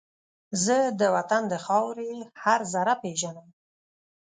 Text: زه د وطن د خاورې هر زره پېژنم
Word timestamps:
زه 0.63 0.77
د 0.99 1.01
وطن 1.15 1.43
د 1.51 1.53
خاورې 1.65 2.11
هر 2.43 2.59
زره 2.73 2.93
پېژنم 3.03 3.47